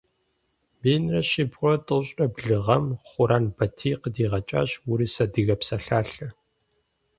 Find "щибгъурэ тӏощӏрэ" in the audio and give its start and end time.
1.29-2.25